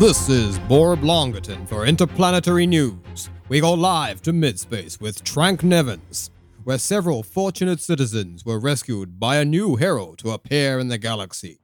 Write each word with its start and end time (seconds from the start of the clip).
This 0.00 0.28
is 0.28 0.58
Borb 0.58 1.02
Longerton 1.02 1.68
for 1.68 1.86
Interplanetary 1.86 2.66
News. 2.66 3.30
We 3.48 3.60
go 3.60 3.72
live 3.74 4.20
to 4.22 4.32
midspace 4.32 5.00
with 5.00 5.22
Trank 5.22 5.62
Nevins, 5.62 6.32
where 6.64 6.78
several 6.78 7.22
fortunate 7.22 7.80
citizens 7.80 8.44
were 8.44 8.58
rescued 8.58 9.20
by 9.20 9.36
a 9.36 9.44
new 9.44 9.76
hero 9.76 10.14
to 10.16 10.32
appear 10.32 10.80
in 10.80 10.88
the 10.88 10.98
galaxy. 10.98 11.60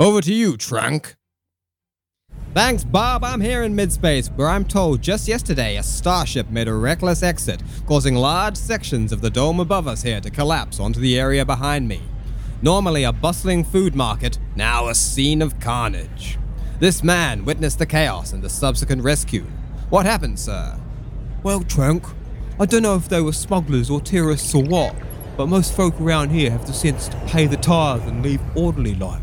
Over 0.00 0.22
to 0.22 0.32
you, 0.32 0.56
Trank. 0.56 1.14
Thanks, 2.54 2.84
Bob. 2.84 3.22
I'm 3.22 3.42
here 3.42 3.62
in 3.64 3.76
midspace, 3.76 4.34
where 4.34 4.48
I'm 4.48 4.64
told 4.64 5.02
just 5.02 5.28
yesterday 5.28 5.76
a 5.76 5.82
starship 5.82 6.48
made 6.48 6.68
a 6.68 6.74
reckless 6.74 7.22
exit, 7.22 7.62
causing 7.84 8.14
large 8.14 8.56
sections 8.56 9.12
of 9.12 9.20
the 9.20 9.28
dome 9.28 9.60
above 9.60 9.86
us 9.86 10.02
here 10.02 10.22
to 10.22 10.30
collapse 10.30 10.80
onto 10.80 11.00
the 11.00 11.20
area 11.20 11.44
behind 11.44 11.86
me. 11.86 12.00
Normally 12.62 13.04
a 13.04 13.12
bustling 13.12 13.62
food 13.62 13.94
market, 13.94 14.38
now 14.56 14.88
a 14.88 14.94
scene 14.94 15.42
of 15.42 15.60
carnage. 15.60 16.38
This 16.80 17.04
man 17.04 17.44
witnessed 17.44 17.78
the 17.78 17.86
chaos 17.86 18.32
and 18.32 18.42
the 18.42 18.50
subsequent 18.50 19.02
rescue. 19.02 19.44
What 19.90 20.06
happened, 20.06 20.40
sir? 20.40 20.76
Well, 21.44 21.62
Trank, 21.62 22.04
I 22.58 22.66
don't 22.66 22.82
know 22.82 22.96
if 22.96 23.08
they 23.08 23.20
were 23.20 23.32
smugglers 23.32 23.88
or 23.88 24.00
terrorists 24.00 24.52
or 24.56 24.64
what, 24.64 24.96
but 25.36 25.46
most 25.46 25.76
folk 25.76 26.00
around 26.00 26.30
here 26.30 26.50
have 26.50 26.66
the 26.66 26.72
sense 26.72 27.06
to 27.08 27.16
pay 27.26 27.46
the 27.46 27.56
tithe 27.56 28.08
and 28.08 28.24
leave 28.24 28.40
orderly 28.56 28.96
like. 28.96 29.22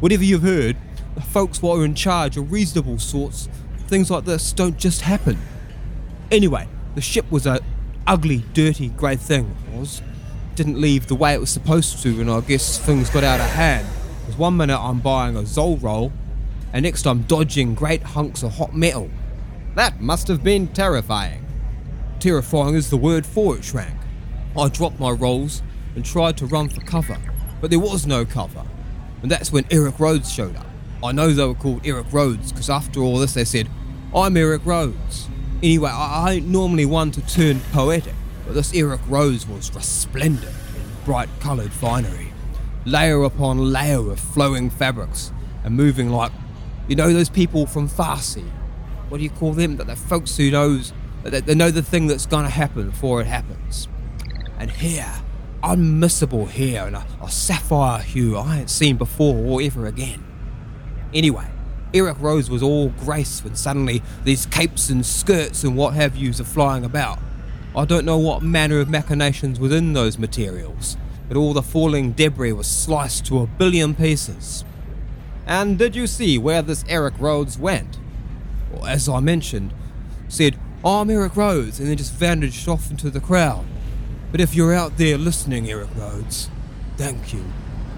Whatever 0.00 0.24
you've 0.24 0.42
heard, 0.42 0.76
the 1.14 1.20
folks 1.20 1.62
what 1.62 1.78
are 1.78 1.84
in 1.84 1.94
charge 1.94 2.36
are 2.36 2.42
reasonable 2.42 2.98
sorts. 2.98 3.48
Things 3.86 4.10
like 4.10 4.24
this 4.24 4.52
don't 4.52 4.76
just 4.76 5.02
happen. 5.02 5.38
Anyway, 6.32 6.66
the 6.96 7.00
ship 7.00 7.30
was 7.30 7.46
a 7.46 7.60
ugly, 8.04 8.44
dirty, 8.52 8.88
grey 8.88 9.14
thing, 9.14 9.56
it 9.68 9.78
was. 9.78 10.02
Didn't 10.56 10.80
leave 10.80 11.06
the 11.06 11.14
way 11.14 11.34
it 11.34 11.40
was 11.40 11.50
supposed 11.50 12.02
to, 12.02 12.20
and 12.20 12.28
I 12.28 12.40
guess 12.40 12.78
things 12.78 13.10
got 13.10 13.22
out 13.22 13.38
of 13.38 13.50
hand. 13.50 13.86
Because 14.20 14.36
one 14.36 14.56
minute 14.56 14.78
I'm 14.78 14.98
buying 14.98 15.36
a 15.36 15.42
Zol 15.42 15.80
roll, 15.80 16.12
and 16.72 16.82
next 16.84 17.06
I'm 17.06 17.22
dodging 17.22 17.74
great 17.74 18.02
hunks 18.02 18.42
of 18.42 18.56
hot 18.56 18.74
metal. 18.74 19.10
That 19.74 20.00
must 20.00 20.28
have 20.28 20.42
been 20.42 20.68
terrifying. 20.68 21.46
Terrifying 22.18 22.74
is 22.74 22.90
the 22.90 22.96
word 22.96 23.24
for 23.26 23.56
it, 23.56 23.62
Trank. 23.62 23.96
I 24.56 24.68
dropped 24.68 25.00
my 25.00 25.10
rolls 25.10 25.62
and 25.94 26.04
tried 26.04 26.36
to 26.38 26.46
run 26.46 26.68
for 26.68 26.80
cover, 26.82 27.16
but 27.60 27.70
there 27.70 27.78
was 27.78 28.06
no 28.06 28.24
cover. 28.24 28.64
And 29.22 29.30
that's 29.30 29.52
when 29.52 29.64
Eric 29.70 29.98
Rhodes 29.98 30.32
showed 30.32 30.56
up. 30.56 30.66
I 31.02 31.12
know 31.12 31.30
they 31.30 31.44
were 31.46 31.54
called 31.54 31.86
Eric 31.86 32.12
Rhodes 32.12 32.52
because 32.52 32.68
after 32.68 33.00
all 33.00 33.18
this 33.18 33.34
they 33.34 33.44
said, 33.44 33.68
I'm 34.14 34.36
Eric 34.36 34.62
Rhodes. 34.64 35.28
Anyway, 35.62 35.90
I, 35.90 36.32
ain't 36.32 36.48
normally 36.48 36.84
one 36.84 37.10
to 37.12 37.26
turn 37.26 37.60
poetic, 37.72 38.14
but 38.46 38.54
this 38.54 38.74
Eric 38.74 39.00
Rhodes 39.08 39.46
was 39.46 39.74
resplendent 39.74 40.54
in 40.74 41.04
bright 41.04 41.28
coloured 41.38 41.72
finery. 41.72 42.32
Layer 42.84 43.22
upon 43.22 43.72
layer 43.72 44.10
of 44.10 44.18
flowing 44.18 44.70
fabrics 44.70 45.32
and 45.64 45.76
moving 45.76 46.10
like 46.10 46.32
you 46.90 46.96
know 46.96 47.12
those 47.12 47.28
people 47.30 47.66
from 47.66 47.88
Farsi? 47.88 48.44
What 49.10 49.18
do 49.18 49.22
you 49.22 49.30
call 49.30 49.52
them? 49.52 49.76
That 49.76 49.86
the 49.86 49.94
folks 49.94 50.36
who 50.36 50.50
knows 50.50 50.92
that 51.22 51.46
they 51.46 51.54
know 51.54 51.70
the 51.70 51.84
thing 51.84 52.08
that's 52.08 52.26
gonna 52.26 52.50
happen 52.50 52.90
before 52.90 53.20
it 53.20 53.28
happens. 53.28 53.86
And 54.58 54.72
hair, 54.72 55.22
unmissable 55.62 56.48
hair 56.48 56.88
and 56.88 56.96
a, 56.96 57.06
a 57.22 57.30
sapphire 57.30 58.02
hue 58.02 58.36
I 58.36 58.58
ain't 58.58 58.70
seen 58.70 58.96
before 58.96 59.36
or 59.36 59.62
ever 59.62 59.86
again. 59.86 60.24
Anyway, 61.14 61.46
Eric 61.94 62.16
Rhodes 62.18 62.50
was 62.50 62.60
all 62.60 62.88
grace 62.88 63.44
when 63.44 63.54
suddenly 63.54 64.02
these 64.24 64.46
capes 64.46 64.90
and 64.90 65.06
skirts 65.06 65.62
and 65.62 65.76
what 65.76 65.94
have 65.94 66.16
yous 66.16 66.40
are 66.40 66.44
flying 66.44 66.84
about. 66.84 67.20
I 67.76 67.84
don't 67.84 68.04
know 68.04 68.18
what 68.18 68.42
manner 68.42 68.80
of 68.80 68.90
machinations 68.90 69.60
within 69.60 69.92
those 69.92 70.18
materials, 70.18 70.96
but 71.28 71.36
all 71.36 71.52
the 71.52 71.62
falling 71.62 72.12
debris 72.12 72.52
was 72.52 72.66
sliced 72.66 73.26
to 73.26 73.38
a 73.38 73.46
billion 73.46 73.94
pieces. 73.94 74.64
And 75.50 75.76
did 75.76 75.96
you 75.96 76.06
see 76.06 76.38
where 76.38 76.62
this 76.62 76.84
Eric 76.88 77.14
Rhodes 77.18 77.58
went? 77.58 77.98
Well, 78.72 78.86
as 78.86 79.08
I 79.08 79.18
mentioned, 79.18 79.74
said, 80.28 80.56
I'm 80.84 81.10
Eric 81.10 81.34
Rhodes, 81.34 81.80
and 81.80 81.88
then 81.88 81.96
just 81.96 82.12
vanished 82.12 82.68
off 82.68 82.88
into 82.88 83.10
the 83.10 83.18
crowd. 83.18 83.66
But 84.30 84.40
if 84.40 84.54
you're 84.54 84.72
out 84.72 84.96
there 84.96 85.18
listening, 85.18 85.68
Eric 85.68 85.88
Rhodes, 85.96 86.48
thank 86.96 87.34
you. 87.34 87.44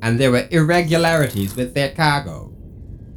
and 0.00 0.20
there 0.20 0.30
were 0.30 0.46
irregularities 0.52 1.56
with 1.56 1.74
their 1.74 1.90
cargo. 1.90 2.51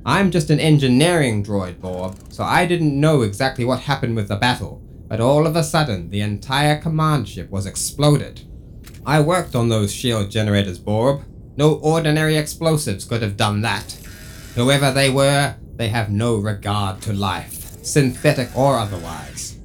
I'm 0.07 0.29
just 0.29 0.51
an 0.51 0.59
engineering 0.59 1.43
droid, 1.43 1.81
Bob, 1.81 2.17
so 2.31 2.43
I 2.43 2.67
didn't 2.67 2.99
know 2.99 3.23
exactly 3.23 3.65
what 3.65 3.79
happened 3.79 4.15
with 4.15 4.27
the 4.27 4.35
battle, 4.35 4.79
but 5.07 5.19
all 5.19 5.47
of 5.47 5.55
a 5.55 5.63
sudden 5.63 6.11
the 6.11 6.21
entire 6.21 6.79
command 6.79 7.27
ship 7.27 7.49
was 7.49 7.65
exploded. 7.65 8.41
I 9.03 9.19
worked 9.21 9.55
on 9.55 9.69
those 9.69 9.91
shield 9.91 10.29
generators, 10.29 10.77
Borb. 10.77 11.23
No 11.57 11.75
ordinary 11.75 12.37
explosives 12.37 13.03
could 13.03 13.23
have 13.23 13.35
done 13.35 13.61
that. 13.61 13.93
Whoever 14.53 14.91
they 14.91 15.09
were, 15.09 15.55
they 15.75 15.89
have 15.89 16.11
no 16.11 16.35
regard 16.35 17.01
to 17.01 17.13
life, 17.13 17.83
synthetic 17.83 18.55
or 18.55 18.77
otherwise. 18.77 19.59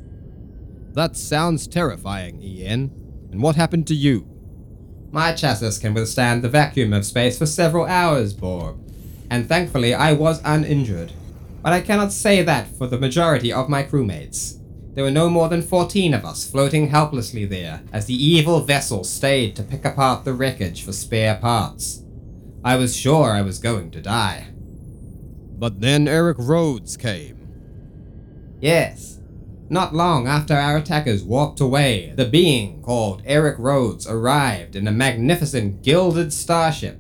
That 0.93 1.17
sounds 1.17 1.67
terrifying, 1.67 2.43
Ian. 2.43 2.91
And 3.31 3.43
what 3.43 3.57
happened 3.57 3.87
to 3.89 3.95
you? 3.95 4.27
My 5.13 5.35
chassis 5.35 5.81
can 5.81 5.93
withstand 5.93 6.43
the 6.43 6.49
vacuum 6.49 6.95
of 6.95 7.05
space 7.05 7.37
for 7.37 7.47
several 7.47 7.85
hours, 7.85 8.33
Borb, 8.33 8.90
and 9.31 9.49
thankfully 9.49 9.95
I 9.95 10.13
was 10.13 10.43
uninjured. 10.45 11.13
But 11.63 11.73
I 11.73 11.81
cannot 11.81 12.13
say 12.13 12.43
that 12.43 12.67
for 12.77 12.87
the 12.87 12.99
majority 12.99 13.53
of 13.53 13.69
my 13.69 13.85
crewmates. 13.85 14.59
There 14.95 15.05
were 15.05 15.11
no 15.11 15.31
more 15.31 15.49
than 15.49 15.63
14 15.63 16.13
of 16.15 16.25
us 16.25 16.51
floating 16.51 16.89
helplessly 16.89 17.45
there 17.45 17.83
as 17.93 18.07
the 18.07 18.15
evil 18.15 18.61
vessel 18.61 19.05
stayed 19.05 19.55
to 19.57 19.63
pick 19.63 19.85
apart 19.85 20.25
the 20.25 20.35
wreckage 20.35 20.85
for 20.85 20.93
spare 20.93 21.37
parts. 21.37 22.03
I 22.65 22.77
was 22.77 22.97
sure 22.97 23.31
I 23.31 23.43
was 23.43 23.59
going 23.59 23.91
to 23.93 24.03
die. 24.03 24.49
But 25.59 25.81
then 25.81 26.09
Eric 26.09 26.39
Rhodes 26.41 26.97
came. 26.97 27.37
Yes. 28.61 29.19
Not 29.69 29.95
long 29.95 30.27
after 30.27 30.55
our 30.55 30.79
attackers 30.79 31.23
walked 31.23 31.61
away, 31.61 32.13
the 32.17 32.25
being 32.25 32.83
called 32.83 33.23
Eric 33.25 33.57
Rhodes 33.59 34.07
arrived 34.07 34.75
in 34.75 34.89
a 34.89 34.93
magnificent 34.93 35.83
gilded 35.83 36.33
starship. 36.33 37.00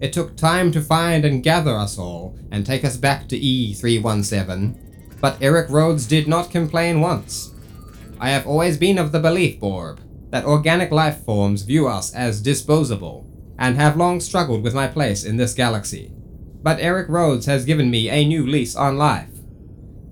It 0.00 0.14
took 0.14 0.34
time 0.34 0.72
to 0.72 0.80
find 0.80 1.26
and 1.26 1.42
gather 1.42 1.76
us 1.76 1.98
all 1.98 2.34
and 2.50 2.64
take 2.64 2.84
us 2.84 2.96
back 2.96 3.28
to 3.28 3.38
E317, 3.38 5.20
but 5.20 5.36
Eric 5.42 5.68
Rhodes 5.68 6.06
did 6.06 6.26
not 6.26 6.50
complain 6.50 7.02
once. 7.02 7.52
I 8.18 8.30
have 8.30 8.46
always 8.46 8.78
been 8.78 8.96
of 8.96 9.12
the 9.12 9.20
belief, 9.20 9.60
Borb, 9.60 10.00
that 10.30 10.46
organic 10.46 10.90
life 10.90 11.22
forms 11.24 11.62
view 11.62 11.86
us 11.86 12.14
as 12.14 12.40
disposable, 12.40 13.26
and 13.58 13.76
have 13.76 13.98
long 13.98 14.20
struggled 14.20 14.62
with 14.62 14.74
my 14.74 14.86
place 14.86 15.22
in 15.24 15.36
this 15.36 15.52
galaxy. 15.52 16.12
But 16.62 16.80
Eric 16.80 17.08
Rhodes 17.10 17.44
has 17.44 17.66
given 17.66 17.90
me 17.90 18.08
a 18.08 18.24
new 18.24 18.46
lease 18.46 18.74
on 18.74 18.96
life. 18.96 19.28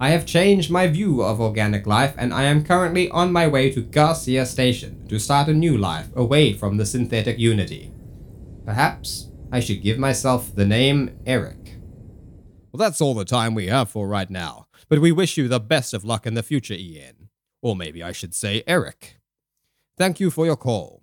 I 0.00 0.10
have 0.10 0.26
changed 0.26 0.70
my 0.70 0.86
view 0.86 1.22
of 1.22 1.40
organic 1.40 1.86
life, 1.86 2.14
and 2.18 2.32
I 2.32 2.44
am 2.44 2.64
currently 2.64 3.10
on 3.10 3.32
my 3.32 3.46
way 3.46 3.70
to 3.72 3.80
Garcia 3.80 4.44
Station 4.44 5.06
to 5.08 5.18
start 5.18 5.48
a 5.48 5.54
new 5.54 5.78
life 5.78 6.08
away 6.14 6.52
from 6.52 6.76
the 6.76 6.86
synthetic 6.86 7.38
unity. 7.38 7.90
Perhaps 8.64 9.28
I 9.50 9.60
should 9.60 9.82
give 9.82 9.98
myself 9.98 10.54
the 10.54 10.66
name 10.66 11.18
Eric. 11.24 11.76
Well, 12.70 12.78
that's 12.78 13.00
all 13.00 13.14
the 13.14 13.24
time 13.24 13.54
we 13.54 13.68
have 13.68 13.88
for 13.88 14.06
right 14.06 14.28
now, 14.28 14.66
but 14.88 14.98
we 14.98 15.10
wish 15.10 15.38
you 15.38 15.48
the 15.48 15.58
best 15.58 15.94
of 15.94 16.04
luck 16.04 16.26
in 16.26 16.34
the 16.34 16.42
future, 16.42 16.74
Ian. 16.74 17.30
Or 17.62 17.74
maybe 17.74 18.02
I 18.02 18.12
should 18.12 18.34
say 18.34 18.62
Eric. 18.66 19.18
Thank 19.96 20.20
you 20.20 20.30
for 20.30 20.44
your 20.44 20.56
call. 20.56 21.02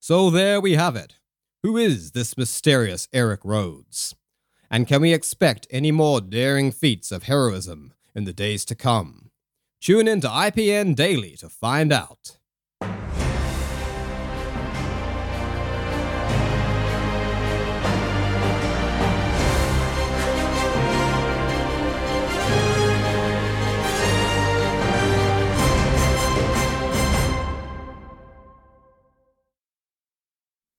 So 0.00 0.30
there 0.30 0.60
we 0.60 0.72
have 0.72 0.96
it. 0.96 1.18
Who 1.62 1.76
is 1.76 2.12
this 2.12 2.38
mysterious 2.38 3.08
Eric 3.12 3.40
Rhodes? 3.44 4.14
And 4.70 4.86
can 4.86 5.02
we 5.02 5.12
expect 5.12 5.66
any 5.70 5.92
more 5.92 6.20
daring 6.20 6.70
feats 6.70 7.12
of 7.12 7.24
heroism 7.24 7.92
in 8.14 8.24
the 8.24 8.32
days 8.32 8.64
to 8.66 8.74
come? 8.74 9.30
Tune 9.80 10.08
in 10.08 10.20
to 10.22 10.28
IPN 10.28 10.94
Daily 10.96 11.36
to 11.36 11.48
find 11.48 11.92
out. 11.92 12.37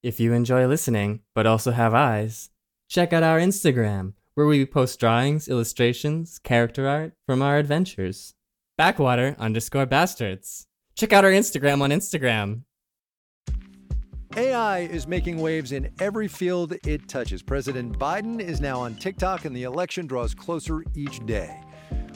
If 0.09 0.19
you 0.19 0.33
enjoy 0.33 0.65
listening, 0.65 1.19
but 1.35 1.45
also 1.45 1.69
have 1.69 1.93
eyes, 1.93 2.49
check 2.89 3.13
out 3.13 3.21
our 3.21 3.37
Instagram, 3.37 4.13
where 4.33 4.47
we 4.47 4.65
post 4.65 4.99
drawings, 4.99 5.47
illustrations, 5.47 6.39
character 6.39 6.87
art 6.87 7.13
from 7.27 7.43
our 7.43 7.59
adventures. 7.59 8.33
Backwater 8.75 9.35
underscore 9.37 9.85
bastards. 9.85 10.65
Check 10.95 11.13
out 11.13 11.25
our 11.25 11.29
Instagram 11.29 11.81
on 11.81 11.91
Instagram. 11.91 12.63
AI 14.35 14.79
is 14.79 15.05
making 15.05 15.37
waves 15.37 15.73
in 15.73 15.91
every 15.99 16.27
field 16.27 16.73
it 16.87 17.07
touches. 17.07 17.43
President 17.43 17.99
Biden 17.99 18.41
is 18.41 18.59
now 18.59 18.79
on 18.79 18.95
TikTok, 18.95 19.45
and 19.45 19.55
the 19.55 19.61
election 19.61 20.07
draws 20.07 20.33
closer 20.33 20.83
each 20.95 21.23
day. 21.27 21.61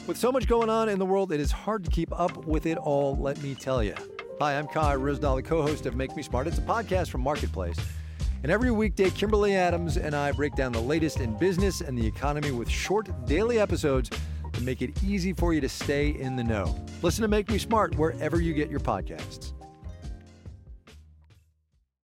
With 0.08 0.18
so 0.18 0.32
much 0.32 0.48
going 0.48 0.72
on 0.72 0.90
in 0.90 0.98
the 0.98 1.06
world, 1.06 1.32
it 1.32 1.40
is 1.40 1.52
hard 1.52 1.84
to 1.84 1.92
keep 1.92 2.12
up 2.20 2.48
with 2.48 2.66
it 2.66 2.80
all, 2.80 3.16
let 3.18 3.40
me 3.44 3.54
tell 3.54 3.84
you. 3.84 3.94
Hi, 4.40 4.58
I'm 4.58 4.68
Kai 4.68 4.96
Ryssdal, 4.96 5.36
the 5.36 5.44
co 5.44 5.62
host 5.62 5.86
of 5.86 5.96
Make 5.96 6.16
Me 6.16 6.24
Smart. 6.24 6.48
It's 6.48 6.58
a 6.58 6.62
podcast 6.62 7.10
from 7.10 7.22
Marketplace. 7.22 7.78
And 8.42 8.52
every 8.52 8.72
weekday, 8.72 9.12
Kimberly 9.12 9.56
Adams 9.56 9.96
and 9.96 10.16
I 10.16 10.32
break 10.32 10.56
down 10.56 10.72
the 10.72 10.82
latest 10.82 11.20
in 11.20 11.38
business 11.38 11.82
and 11.82 11.96
the 11.98 12.06
economy 12.06 12.52
with 12.52 12.68
short 12.68 13.08
daily 13.26 13.60
episodes 13.60 14.10
to 14.52 14.62
make 14.62 14.82
it 14.82 15.02
easy 15.04 15.34
for 15.34 15.54
you 15.54 15.62
to 15.62 15.70
stay 15.70 16.10
in 16.10 16.36
the 16.36 16.44
know. 16.44 16.76
Listen 17.04 17.22
to 17.22 17.28
Make 17.28 17.50
Me 17.50 17.60
Smart 17.60 17.96
wherever 17.96 18.42
you 18.42 18.54
get 18.54 18.72
your 18.72 18.80
podcasts. 18.80 19.54